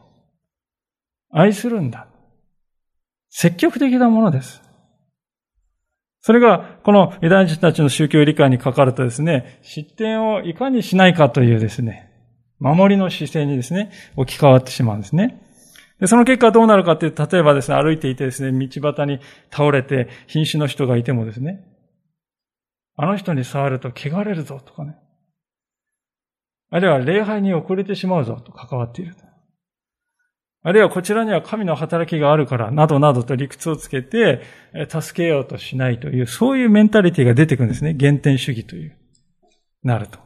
[1.30, 2.08] 愛するんだ。
[3.30, 4.62] 積極的なものです。
[6.22, 12.10] それが、このユダヤ人たちの宗教理解にかかるとですね、失点をいかにしないかというですね、
[12.60, 15.42] 守りの姿勢にですね、置き換わってしまうんですね。
[16.00, 19.20] で、その結果どうなるかっていうと、例えばですね、歩いていてですね、道端に
[19.52, 21.68] 倒れて瀕死の人がいてもですね、
[22.96, 24.96] あの人に触ると汚れるぞとかね。
[26.74, 29.14] あるいは礼拝に遅れてしまうぞと関わっている。
[30.64, 34.42] あるいはこちらには神の働きがあるから、などなどと理屈をつけて、
[34.90, 37.96] 助けようとしないという、そういうメンタリティが出てくるんですね。
[38.00, 38.98] 原点主義という、
[39.84, 40.18] なると。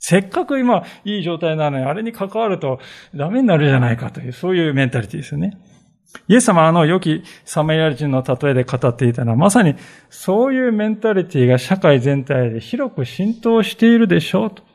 [0.00, 2.80] せっかく今いい状態なのに、あれに関わると
[3.14, 5.56] ダメになるじゃないかという、そういうメンタリティですよね。
[6.26, 9.76] イエス様あの良きサマリア人の例えで語っていたのは、まさに
[10.10, 14.71] そういうメンタリティが社会全体で広く浸透しているでしょうと。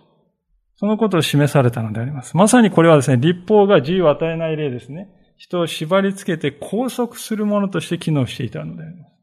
[0.77, 2.37] そのことを示されたのであります。
[2.37, 5.09] まさにこれはですね、立法が自由を与えない例ですね。
[5.37, 9.17] 人を縛り付けて拘束するものとして機能していたのであります。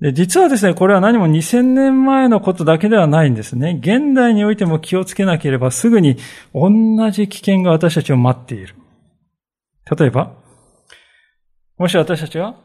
[0.00, 3.78] で実はですね、これは何も2000年前のことだけではないんですね。
[3.80, 6.16] 現代においても気をつけなければすぐに
[6.52, 8.74] 同じ危険が私たちを待っている。
[9.98, 10.32] 例えば、
[11.78, 12.56] もし私たちが、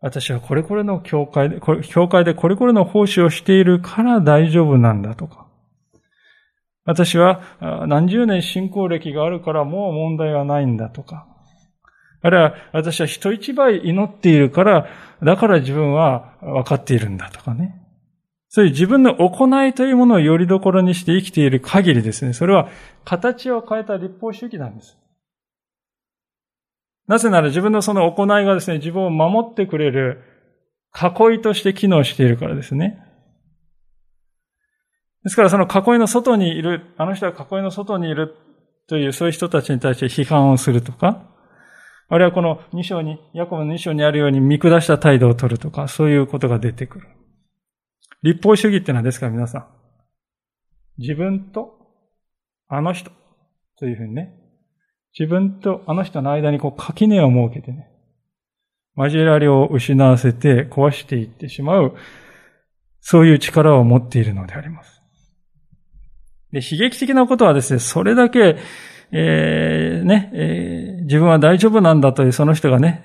[0.00, 5.47] 私はこれこれの教会で、教会でこれこれの奉仕をしているから大丈夫なんだとか、
[6.88, 7.42] 私は
[7.86, 11.26] 何十年信仰歴があるからもう問題はないんだとか、
[12.22, 14.86] あるいは私は人一倍祈っているから、
[15.22, 17.78] だから自分は分かっているんだとかね。
[18.48, 22.70] そういう自分の行いというものをよりどころにして生きている限りですね、それは
[23.04, 24.96] 形を変えた立法主義なんです。
[27.06, 30.22] なぜなら自分のその行いがですね、自分を守ってくれる
[30.94, 33.04] 囲いとして機能しているからですね。
[35.24, 38.34] ですからその囲いの外にいる、あの人は囲いの外にいる
[38.86, 41.24] というそういう人たちに対して批判をするとか、
[42.10, 47.08] あるいはこの2章に、ヤコブの2章にあるように見下した態度を取るとか、そういうことが出てくる。
[48.22, 49.66] 立法主義ってのはですから皆さん、
[50.96, 51.78] 自分と
[52.66, 53.10] あの人
[53.78, 54.34] というふうにね、
[55.18, 57.88] 自分とあの人の間にこう垣根を設けてね、
[58.96, 61.94] 交わりを失わせて壊していってしまう、
[63.00, 64.97] そういう力を持っているのであります。
[66.52, 68.56] で、悲劇的なことはですね、それだけ、
[69.10, 73.02] えー、ね、えー、自分は大丈夫なんだというその人がね、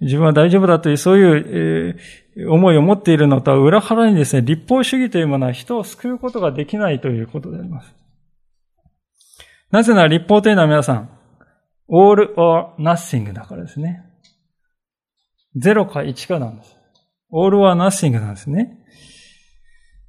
[0.00, 1.96] 自分は大丈夫だというそういう、
[2.36, 7.94] えー、思いを持っているのとは裏腹にですね、立法主義というものは人を救うことができないということであります。
[9.70, 11.10] なぜなら立法というのは皆さん、
[11.90, 14.04] all or nothing だからですね。
[15.56, 16.76] 0か1かなんです。
[17.32, 18.77] all or nothing なんですね。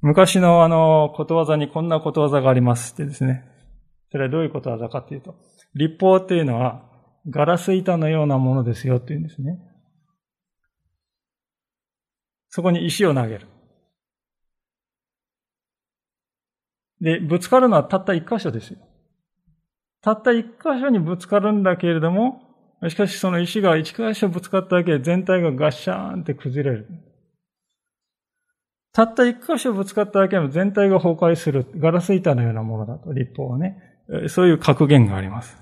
[0.02, 3.44] 昔のあの、ことわざにこんなことわざがありますってですね。
[4.10, 5.36] それはどういうことわざかっていうと、
[5.74, 6.82] 立法っていうのは
[7.28, 9.58] ガラス板のようなものですよっていうんですね。
[12.48, 13.46] そこに石を投げる。
[17.00, 18.78] で、ぶつかるのはたった一箇所ですよ。
[20.02, 22.42] たった一箇所にぶつかるんだけれども、
[22.88, 27.09] しかしその石が一箇所ぶつかっただけで全体がガッシャーンって崩れる。
[28.92, 31.66] たった一箇所ぶつかっただけでも全体が崩壊する。
[31.76, 33.76] ガラス板のようなものだと、立法はね。
[34.28, 35.56] そういう格言があります。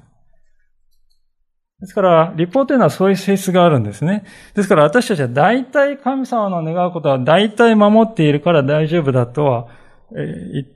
[1.80, 4.24] ですから、立法というのはそういう性質があるんですね。
[4.54, 9.68] ですから私たちは大体神様の願うことは大体守っているから大丈夫だとは、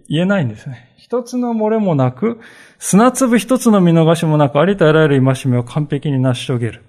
[0.08, 0.94] 言えないんですね。
[0.98, 2.38] 一つの漏れもなく、
[2.78, 6.84] 砂粒一つの見逃しもなく、ありとあらゆる戒めを完璧に成し遂げる。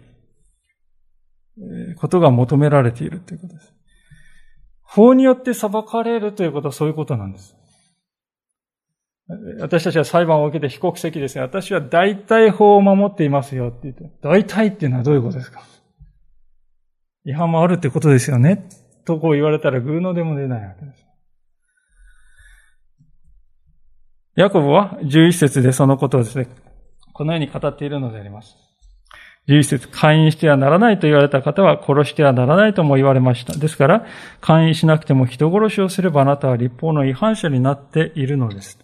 [1.97, 3.72] ことが求められているということです。
[4.95, 7.56] 法によって裁かれるということはそういうことなんです。
[9.60, 11.41] 私たちは裁判を受けて被告席ですね。
[11.41, 15.63] 私は大体法を守っていますよって言って、大体っていうのはどういうことですか？
[17.25, 18.69] 違反もあるってことですよね？
[19.06, 21.06] とこう言われたら偶のでも出ないわけです。
[24.36, 26.47] ヤコブは11節でそのことをですね、
[27.13, 28.56] このように語っているのであります。
[29.47, 33.53] 11節会員してはならないと言われた方は殺してはならないとも言われました。
[33.58, 34.06] ですから、
[34.39, 38.79] 会員しなくても人殺しをすればあなたは立法の違反者になっているのです。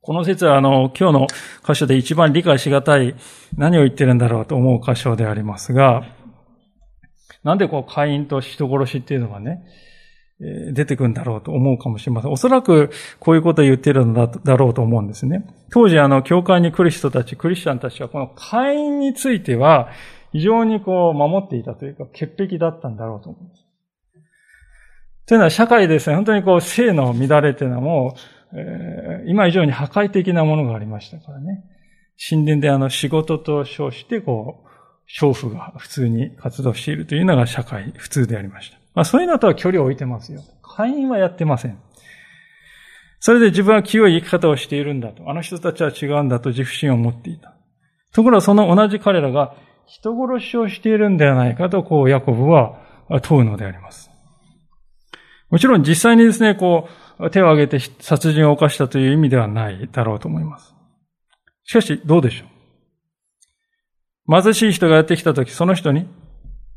[0.00, 1.26] この説は、あの、今日の
[1.66, 3.14] 箇所で一番理解しがたい、
[3.56, 6.02] 何を言ってるんだろうと思う箇所でありますが、
[7.42, 9.64] なんでこう、会員と人殺しっていうのがね、
[10.40, 12.30] 出てくるんだろうと思うかもしれません。
[12.30, 15.44] おそらくこういうことを言ってるのだだろうと思うんですね。
[15.72, 19.88] 当時あの、教会に来る人たち、クリスチャンたちはこの会員については
[20.32, 23.64] 非常にこう守っていたというか、潔癖だったんだろうと思います。
[25.26, 28.14] というのは社会ですね、本当にこう性の乱れというのはも
[28.52, 31.64] う、えー、今以上に破壊的なものがありましたからね。
[32.30, 34.68] 神殿であの仕事と称してこう、
[35.10, 38.77] 娼婦が普通に活動しているというのが社会、普通でありました。
[38.98, 40.42] まあそういうのとは距離を置いてますよ。
[40.60, 41.78] 会員はやってません。
[43.20, 45.30] それで自分は清い生き方をしているんだと。
[45.30, 47.54] あの人たちは違うんだと自負心を持っていた。
[48.12, 49.54] ところがその同じ彼らが
[49.86, 52.80] 人殺しをしているんではないかと、こう、ヤコブは
[53.22, 54.10] 問うのであります。
[55.48, 56.88] もちろん実際にですね、こ
[57.20, 60.74] う、手を挙げて殺人を犯したという意味ではないだろうと思います。
[61.62, 62.46] しかし、どうでしょ
[64.26, 66.08] う貧しい人がやってきたとき、その人に、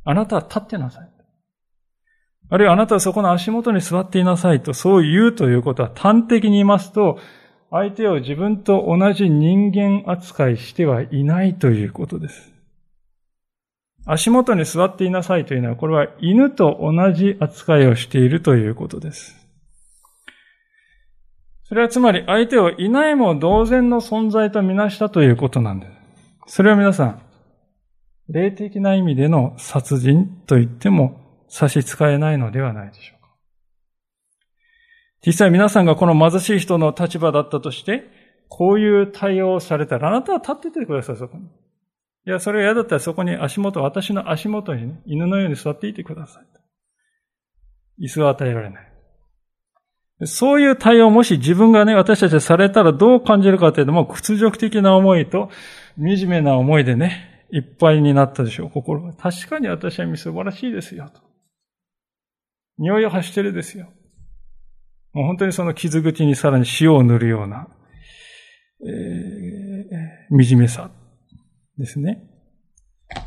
[0.03, 1.20] あなたは立ってなさい。
[2.53, 7.17] あるいはあなたはそこの足元に座っていなさいと、そう言うということは端的に言いますと、
[7.69, 12.51] 相手を自分と同じ人間扱いしてはいないということです。
[14.05, 19.37] 足元に座っていなさいというのは、これは犬と同じ扱いをしているということです。
[21.63, 25.87] それはつまり相手をいないも同然の存在とみなしたということなんで
[26.47, 26.55] す。
[26.55, 27.21] それは皆さん、
[28.27, 31.20] 霊的な意味での殺人と言っても
[31.51, 33.27] 差し支えないのではないでしょうか。
[35.25, 38.05] 実際皆さんがこの貧しい人の立場だったとして、
[38.47, 41.43] こういう対応をされたら、あなたは立っててください、そこに。
[41.43, 41.49] い
[42.29, 48.05] や、それが嫌だったらそこに足元、私の足元にね、犬のように座っていてください。
[48.05, 48.91] 椅子は与えられない。
[50.25, 55.49] そういう対応をもし自分がね、私たちされたらどう感じるかというともう、屈辱的な思いと
[55.97, 59.13] 惨めな思いでね、いっぱいになったでしょう、心が。
[59.13, 61.30] 確かに私は素晴らしいですよ、と。
[62.81, 63.87] 匂いを発してるですよ。
[65.13, 67.67] もう本当にその傷口にさらに塩を塗るような、
[68.85, 70.89] えー、惨めさ
[71.77, 72.23] ですね。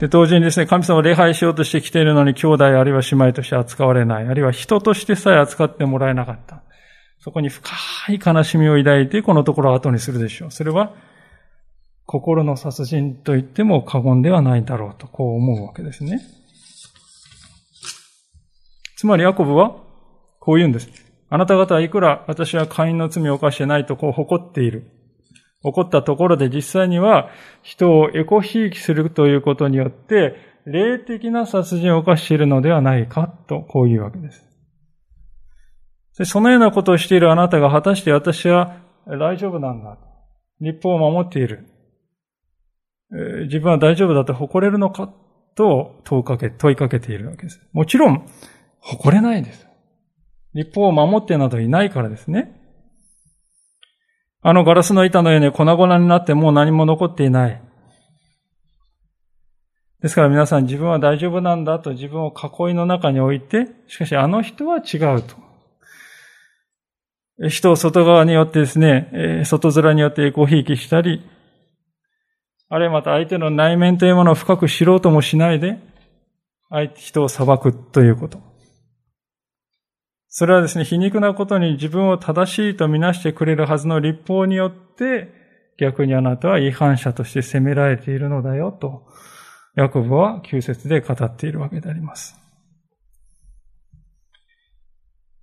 [0.00, 6.62] で、同時にですね、神様を礼拝しようとして来ているのに兄弟あるいは姉妹として扱われない、あるいは人としてさえ扱ってもらえなかった。
[7.20, 7.70] そこに深
[8.12, 10.50] い悲しみを抱いて、このところを後にするでしょう。
[10.50, 10.94] それは、
[12.07, 16.20] 心の殺人と言っても過言ではないだろうと、こう思うわけですね。
[19.05, 19.82] つまり、ヤコブは、
[20.40, 20.88] こう言うんです。
[21.28, 24.90] あなた方はいくら私は会員の罪を犯してないとこう誇っている。
[25.62, 27.28] 起こったところで実際には
[27.61, 34.42] 人をエコひいきするということによって、霊的な殺人を犯しているのではないかと、こういうわけです。
[36.24, 39.98] そのようなことをしているあなたが果たして私は大丈夫なんだ。
[40.62, 41.66] 立法を守っている。
[43.48, 45.12] 自分は大丈夫だと誇れるのか
[45.57, 47.61] と問いかけ、問いかけているわけです。
[47.74, 48.26] もちろん、
[48.85, 49.66] 誇れないです。
[50.55, 52.61] 立法を守ってなどいないからですね。
[54.43, 57.62] あのガラスの板のように粉々になってもう何も残っていない。
[60.03, 65.45] ですから皆さん自分は大丈夫なんだと自分を囲いの中に置いて、しかしあの人は違うと。
[67.49, 71.26] 人を外側によってですね、外面によってごひいきしたり、
[72.68, 75.78] あるいはまた相手の内面というものを深く知ろうともしないで、
[76.68, 78.53] 相手、人を裁くということ。
[80.37, 85.32] それはですね、皮肉なことに自分を正しいとみなしてくれるはずの立法によって、
[85.78, 89.07] 逆にあなたは違反者として責められているのだよと、
[89.76, 92.37] ヤコブは旧説で語っているわけであります。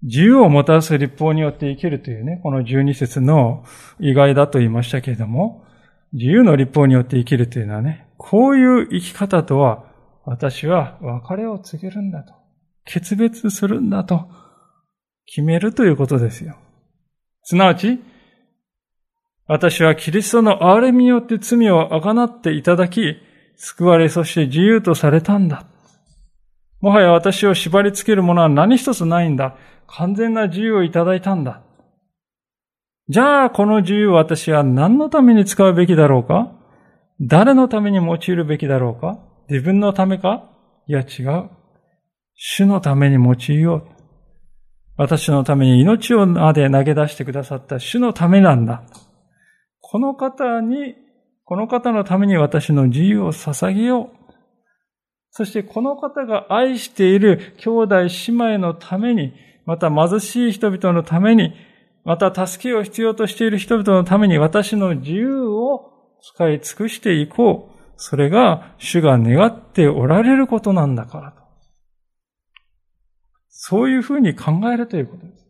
[0.03, 3.63] 自由をもたらす立法によって生きるというね、この十二節の
[4.01, 5.63] 意外だと言いましたけれども、
[6.11, 9.85] 自由の立法によって生きるというのはね、こういう生き方とは、
[10.25, 12.33] 私は別れを告げるんだと。
[12.83, 14.40] 決別するんだと。
[15.25, 16.55] 決めるということですよ。
[17.43, 17.99] すなわち、
[19.47, 23.17] 私はキリストの憐れみによって罪をあがなっていただき、
[23.57, 25.65] 救われ、そして自由とされたんだ。
[26.79, 29.55] もはや私を縛り付けるものは何一つないんだ。
[29.87, 31.61] 完全な自由をいただいたんだ。
[33.09, 36.53] じゃあ、この自由を私は何のために使うべきだろうか？
[37.19, 39.19] 誰のために用いるべきだろうか？
[39.49, 40.49] 自分のためか？
[40.87, 41.49] いや違う。
[42.35, 44.00] 主のために用いよう。
[44.97, 48.83] 私のために命をまで投げ出してくださった主のためなんだ。
[49.79, 50.95] この方に、
[51.43, 54.21] この方のために私の自由を捧げよう。
[55.31, 59.33] そしてこの方が愛している兄弟姉妹のために、
[59.65, 61.53] また貧しい人々のために、
[62.03, 67.71] また助けを必要としている人々のために私の自由を使い尽くしていこう。
[67.95, 71.40] それが主が願っておられることなんだから。
[73.63, 75.45] そういうふうに考えるということです。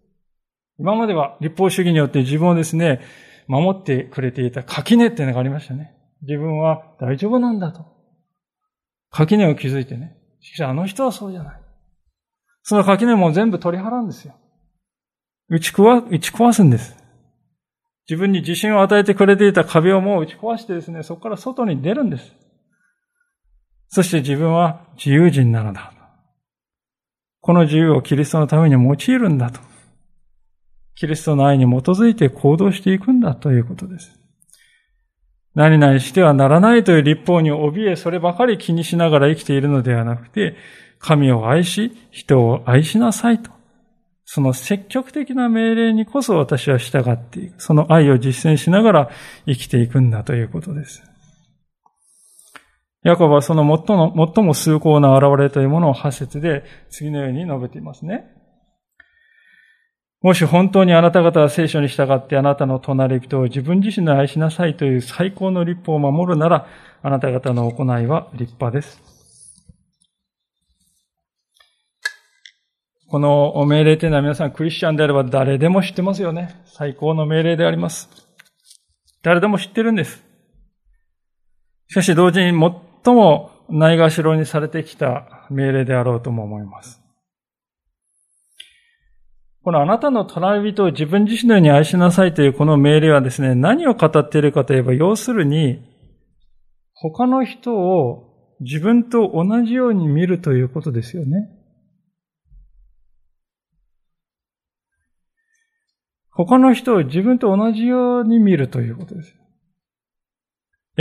[0.78, 3.00] 今までは立法主義によって自分をですね、
[3.48, 5.96] 守ってくれていた垣根っていうのがありましたね。
[6.24, 7.86] 自分は大丈夫なんだと。
[9.12, 10.18] 垣根を築いてね。
[10.42, 11.62] しかしあの人はそうじゃない。
[12.64, 14.36] その垣根も全部取り払うんですよ。
[15.48, 16.98] 打ち壊、打ち壊すんです。
[18.10, 22.36] 自分に自信を与えてくれていた壁をもう打ち壊してですね、そこから外に出るんです。
[23.88, 26.01] そして自分は自由人なのだ。
[27.42, 29.60] この自由をキリストのために用いるんだと。
[30.96, 34.20] キリストの愛に基づいて行動していくんだということです。
[35.56, 40.56] 何々してはならないという立法に怯え、そればかり気にしながら生きているのではなくて、
[41.00, 43.52] 神を愛し、人を愛しなさいと。
[44.24, 47.62] その積極的な命令にこそ私は従っていく。
[47.62, 49.10] その愛を実践しながら
[49.48, 51.11] 生きていくんだということです。
[53.04, 58.26] ヤコブはその最も、最も崇高な現れというものを発節で次のように述べていますね。
[60.22, 66.68] もし本当にあなた方は聖書に従ってあなたの隣人を自分自身の愛しなさいという最高の立法を守るなら、
[67.02, 69.02] あなた方の行いは立派です。
[73.10, 76.62] この命令というのは皆さんクリスチャンであれば誰でも知ってますよね。
[76.66, 78.10] 最高の命令であります。
[79.24, 80.24] 誰でも知ってるんです。
[81.90, 82.52] しかし同時に
[83.04, 87.02] 最もないがしろにされてきた命令であろうとも思います。
[89.64, 95.84] このあなたの隣人を自分自身のように愛しなさいというこの命令はですね、何を語っているかといえば、要するに、
[96.94, 101.50] 他の人を自分と同じように見るということですよね。
[106.32, 109.41] 他の人を自分と同じように見るということです。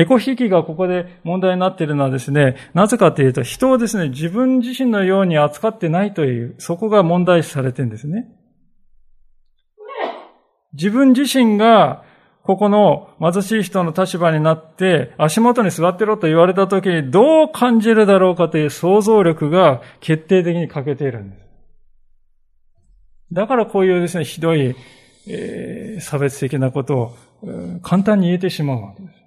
[0.01, 8.26] エコひきがここで問題になっているのはですね、なぜかというと、人をですね、自分自身のように扱ってないという、そこが問題視されてるんですね。
[10.72, 12.05] 自分自身が
[12.42, 21.42] ここの貧しい人の立場になって足元に座ってろと言われた時にどう感じるだろうかという想像力が決定的に欠けているんです。
[23.32, 24.74] だからこういうですね、ひどい、
[25.28, 29.20] えー、差別的なことを、簡単に言えてしまうわけです。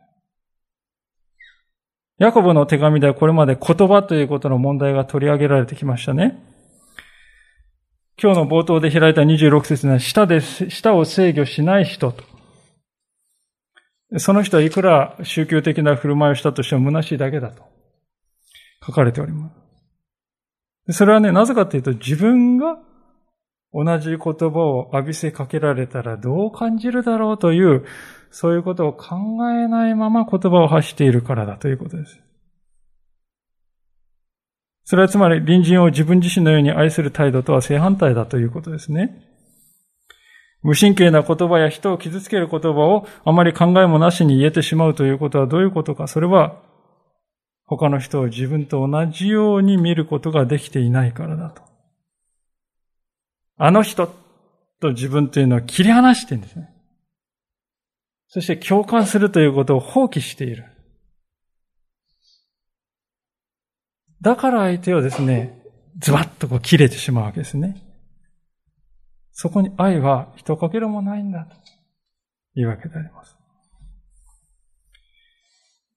[2.20, 6.39] ヤコブの手紙ではこれまで言葉ということの問題が取り上げられてきましたね。
[8.22, 12.24] 今日の冒頭で開いた26節には、舌で、舌を制御しない人と。
[14.20, 17.64] その人はいくら宗教的な振る舞いをしたとしても虚しいだけだと
[18.86, 19.49] 書かれておりま
[20.88, 20.97] す。
[20.97, 22.78] それはね、なぜかというと自分が
[23.74, 27.86] 同じ言葉を浴びせかけられたらどう感じるだろうという、
[28.34, 29.15] そういうことを考
[29.51, 32.19] えないまま言葉を発しているからだということです。
[34.86, 39.23] それはつまり隣人を自分自身のように愛する態度とは正反対だということですね。
[40.63, 46.07] 無神経な言葉や人を傷つける言葉をあまり考えもなしに言えてしまうということはどういうことか。
[46.07, 46.59] それは
[47.65, 51.61] 他の人を自分と同じように見ることができていないからだと。
[53.57, 54.07] あの人
[54.79, 56.72] と自分というのを切り離してるんですね。
[58.34, 60.65] そして共感するということを放棄している。
[64.21, 65.61] だから相手をですね、
[65.99, 67.79] ズバッとこう切れてしまうわけですね。
[69.34, 73.38] そこに愛は一かけらもないんだというわけであります。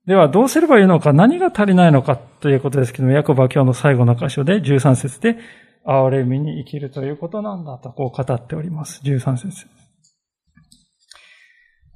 [0.07, 5.39] では、どうすればいいのか、何が足りないのかということですけども、ヤコブは今日の最後の箇所で13節で、
[5.87, 9.01] 憐れみに生きるということなんだとこう語っております。
[9.05, 9.86] 13節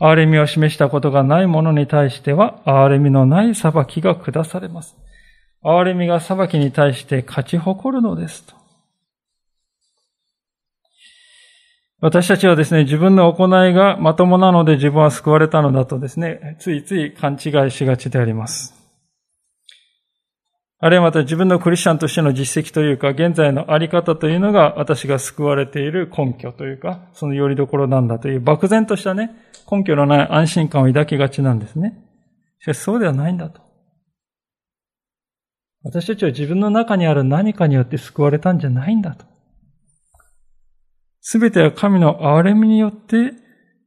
[0.00, 4.96] 憐れみを示したことがない者に対しては、憐れみのない裁きが下されます。
[5.62, 8.54] 憐れみが裁きに対して勝ち誇るのですと。
[12.00, 18.79] 私たちはですね、自分の行いがまともなので自分は救われたのだとですね、ついつい勘違いしがちであります。
[20.82, 29.30] あるいはまた自分のクリスチャンとしての実績というか、現在のあり方というのが私が救われている根拠というか、その拠り所なんだという漠然としたね、
[29.70, 32.02] 根拠のない安心感を抱きがちなんですね。
[32.60, 33.60] しかしそうではないんだと。
[35.82, 39.26] 私たちは自分の中にある何かによって救われたんじゃないんだと。
[41.20, 43.34] すべては神の憐れみによって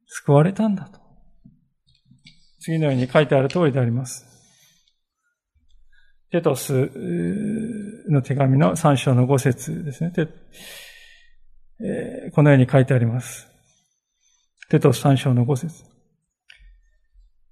[0.05, 0.99] 救われたんだと。
[2.59, 4.32] 次のように書いてある通りであります。
[6.33, 6.89] テトス
[8.09, 10.11] の手紙の3章の5節ですね。
[12.33, 13.47] このように書いてあります。
[14.67, 15.83] テトス3章の5節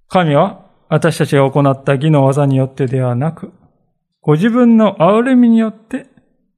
[0.08, 3.52] 神は私たちが行った義の技によってではなく、
[4.20, 6.06] ご自分の憐れみによって、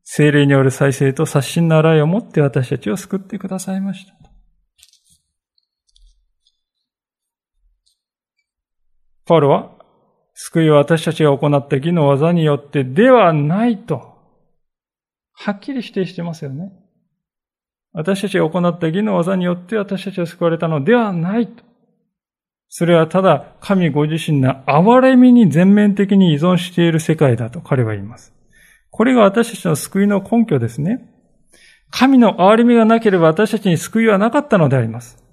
[0.03, 4.14] 精霊による再生と刷新の洗いをもって私たちを救ってくださいました。
[9.27, 9.84] パウロは
[10.35, 14.14] 救いは私たちが行った義の技によってではないと、
[15.32, 16.72] はっきり否定してますよね。
[17.93, 21.62] 私たちが行った義の技によって私たちは救われたのではないと。
[22.68, 28.35] それはただ神ご自身の憐れみに全面的に依存している世界だと彼は言います。
[28.91, 31.09] これが私たちの救いの根拠ですね。
[31.91, 35.24] 神の憐れみがなければ私たちに救いはなかったのであります。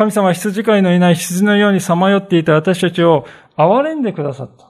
[0.00, 3.26] 神様は羊飼いのいない羊のようにさまよっていた私たちを
[3.58, 4.66] 憐れんでくださった。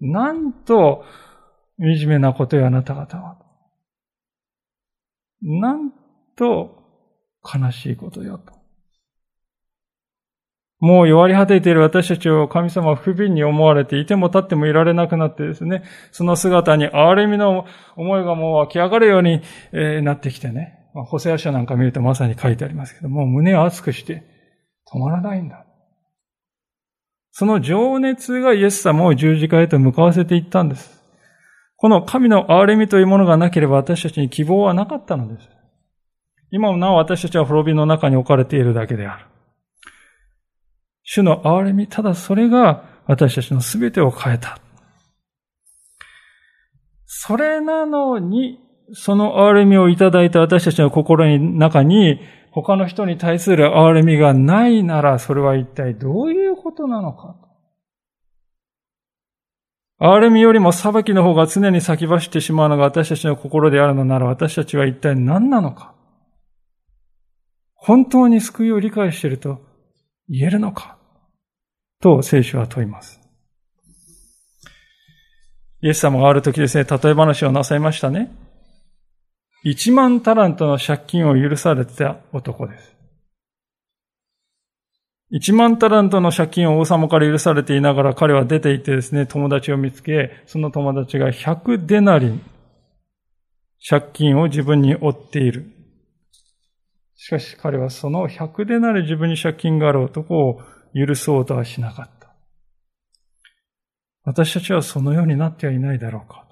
[0.00, 1.04] なんと、
[1.78, 3.36] 惨めなことよ、あなた方は。
[5.42, 5.92] なん
[6.34, 6.82] と、
[7.44, 8.54] 悲しいことよ、と。
[10.78, 19.42] もう弱り果てている私たちを神様は不憫に思われていても立ってもいられなくなってですね、その姿に憐れみの思いがもう湧き上がるように
[20.02, 20.79] なってきてね。
[20.94, 24.24] まあ、補正書なんか見るとまさに書いてありますけども、胸を熱くして
[24.92, 25.66] 止まらないんだ。
[27.32, 31.00] その情熱がイエス様を十字架へと向かわせていったんです。
[31.76, 35.48] この神の憐れみというものがなければ私たちに希望はなかったのです。
[36.50, 39.26] 今もなお私たちは滅びの中に置かれているだけである。
[41.02, 44.58] 主の憐れみ、ただそれが私たちの全てを変えた。
[47.06, 48.58] それなのに、
[48.92, 52.20] その憐れみをいただいた私たちの心の中に、
[52.52, 57.36] 他の人に対する憐れみがないなら、それは一体どういうことなのか。
[60.00, 65.94] 憐れみよりも裁きの方が常に先走ってしまうのが私たちの心であるのなら、私たちは一体何なのか。
[67.74, 69.60] 本当に救いを理解していると
[70.28, 70.98] 言えるのか。
[72.00, 73.20] と聖書は問います。
[75.82, 78.30] イエス様がある時ですね、例え話をなさいましたね。
[79.62, 82.96] 一万タラントの借金を許されてた男です。
[85.32, 92.42] 1万タラントの借金を王様から許されていながら彼は出て行ってですね、友達を見つけ、その友達が100デナリン
[93.86, 95.66] 借金を自分に負っている。
[97.14, 100.60] しかし彼はその100デナリ自分に借金がある男を
[100.94, 102.34] 許そうとはしなかった。
[104.24, 106.49] 私たちはそのようになってはいないだろうか。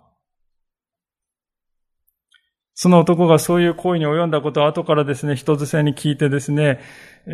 [2.80, 6.78] その男がそういう行為に及んだことを後からですね、人づせに聞いてですね、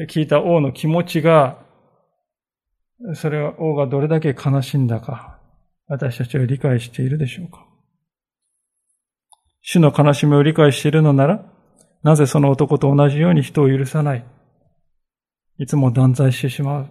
[0.08, 1.58] 聞いた王の気持ちが、
[3.12, 5.38] それは王がどれだけ悲しんだか、
[5.86, 7.66] 私たちは理解しているでしょうか。
[9.60, 11.44] 主の悲しみを理解しているのなら、
[12.02, 14.24] なぜその男と同じように人を許さない？
[15.58, 16.90] いつも断罪してしまう。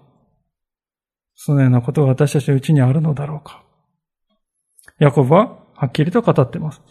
[1.33, 3.63] そのようなことが私たちのうちにあるのだろうか。
[4.99, 6.83] ヤコブははっきりと語っています。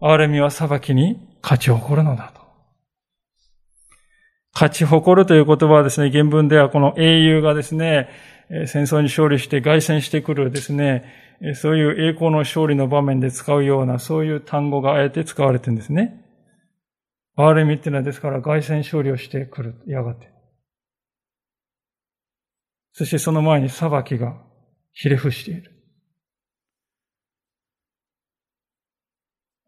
[0.00, 2.40] 憐れみは裁きに勝ち誇るのだと。
[4.52, 8.08] 勝ち誇るという言葉はですね、原文ではこの英雄がですね、
[8.66, 11.04] 戦争に勝利して凱旋してくるですね、
[11.54, 16.24] そういう栄光の勝利の場面で使うような、そういう単語があえて使われてるんですね。
[17.36, 20.30] 憐れみっていうのはですから凱旋勝利をしてくる、やがて。
[22.92, 24.36] そしてその前に裁きが
[24.92, 25.79] ひれ伏している。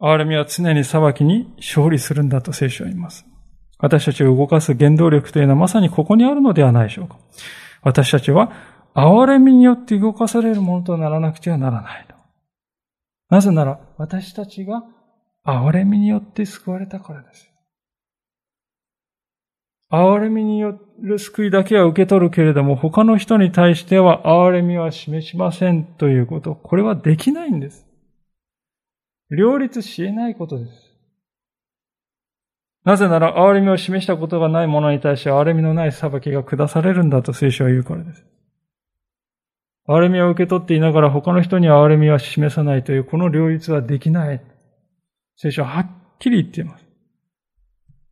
[0.03, 3.25] 憐れみは常に裁きに勝利するんだと聖書は言います。
[3.79, 7.19] 私たちを動かす原動力というのはまさにここにあるのではないでしょうか。
[7.83, 8.51] 私たちは
[8.95, 12.17] 憐れみによって動かされるものとならなくてはならないと。
[13.31, 14.83] なぜなら私たちが
[15.47, 17.49] 憐れみによって救われたからです。
[19.89, 27.87] 憐れみによる救いだけは受け取るけれども、他の人に対しては憐れみは示しませんということ、これはできないんです。
[29.37, 30.73] 両立し得ないことです。
[32.85, 38.27] なぜなら、憐れみを示したことがない者に対して憐れみのない裁きが下されるんだと聖書は言うからです。
[39.89, 44.43] 憐れみを受け取っていながら他の人に憐れみは示さないという、この両立はできない。
[45.37, 46.85] 聖書ははっきり言っています。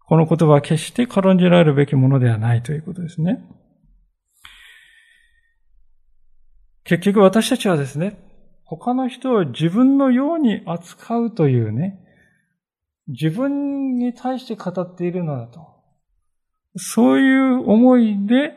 [0.07, 3.45] この言葉は決して軽んじられるべきものではないということですね。
[6.85, 8.19] 結局私たちはですね、
[8.71, 11.99] 他の人を自分のように扱うというね、
[13.09, 15.67] 自分に対して語っているのだと。
[16.77, 18.53] そういう思いで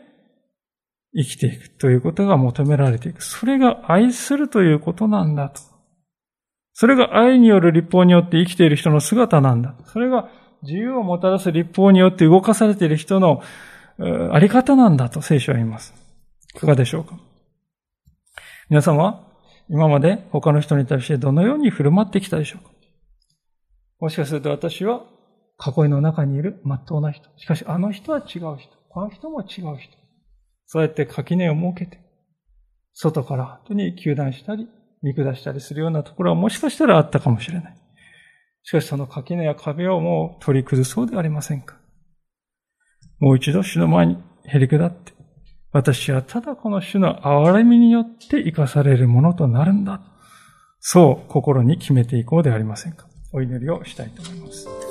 [1.16, 3.24] 生きていくということが求められていく。
[3.24, 5.62] それが愛するということなんだと。
[6.74, 9.76] それが愛による立法によって生きている人の姿なんだ。
[9.86, 10.30] それが
[10.62, 13.42] 自由をもたらす立法によって動かされている人の
[14.32, 15.96] あり方なんだと聖書は言います。
[16.56, 17.18] いかがでしょうか？
[18.70, 19.33] 皆さんは
[19.70, 22.72] 今まで他の人に対してどのように振る舞ってきたでしょうか？
[24.00, 25.04] もしかすると私は
[25.66, 27.30] 囲いの中にいる真っ当な人。
[27.38, 28.70] しかしあの人は違う人。
[28.90, 29.98] この人も違う人。
[30.66, 32.00] そうやって垣根を設けて、
[32.94, 34.68] 外から本当に求断したり、
[35.02, 37.78] 見下したりするようなところはもしかしたらあったかもしれない。
[38.64, 41.78] しかしその垣根や壁をもう取り崩そうではありませんか？
[43.20, 45.13] もう一度主の前にへり下って、
[45.74, 50.02] 私はただこの主の憐れみによって生かされるものとなるんだ。
[50.80, 53.08] そう心に決めていこうではありませんか。
[53.32, 54.83] お祈りをしたいと思います。